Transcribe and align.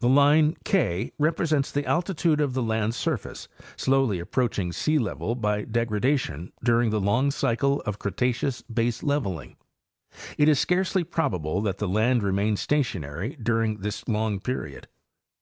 The 0.00 0.10
line 0.10 0.58
K 0.66 1.12
represents 1.18 1.72
the 1.72 1.86
altitude 1.86 2.38
of 2.38 2.52
the 2.52 2.62
land 2.62 2.94
surface 2.94 3.48
slowly 3.76 4.18
approaching 4.18 4.72
sealevel 4.72 5.40
by 5.40 5.64
degradation 5.64 6.52
during 6.62 6.90
the 6.90 7.00
long 7.00 7.30
cycle 7.30 7.80
of 7.86 7.98
Cretaceous 7.98 8.60
baseleveling. 8.70 9.56
It 10.36 10.50
is 10.50 10.60
scarcely 10.60 11.02
probable 11.02 11.62
that 11.62 11.78
the 11.78 11.88
land 11.88 12.22
remained 12.22 12.58
stationary 12.58 13.38
during 13.42 13.78
this 13.78 14.06
long 14.06 14.38
period. 14.38 14.86